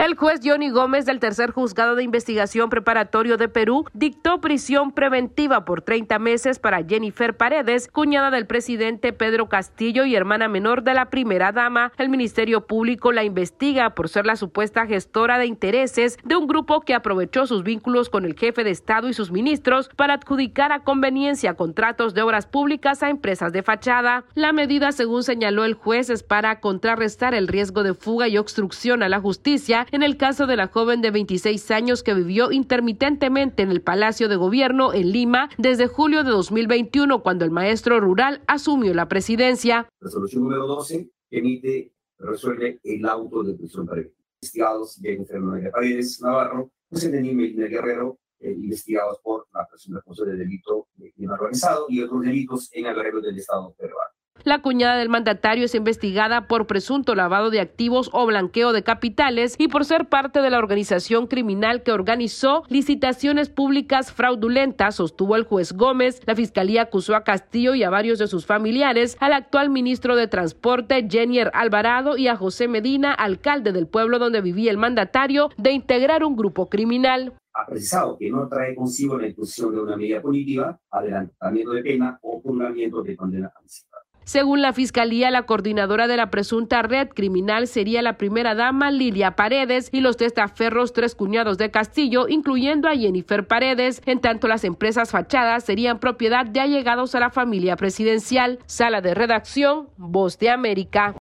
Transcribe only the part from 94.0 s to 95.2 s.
En tanto, las empresas